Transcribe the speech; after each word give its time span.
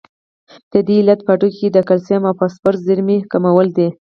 د 0.71 0.73
دې 0.87 0.95
علت 1.01 1.19
په 1.23 1.31
هډوکو 1.35 1.55
کې 1.59 1.67
د 1.71 1.77
کلسیم 1.89 2.21
او 2.29 2.37
فاسفورس 2.39 2.79
د 2.81 2.85
زیرمې 2.87 3.17
کموالی 3.31 3.71
دی. 3.77 3.89